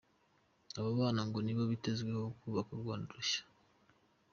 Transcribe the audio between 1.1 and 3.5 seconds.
ngo nibo bitezweho kubaka u Rwanda rushya.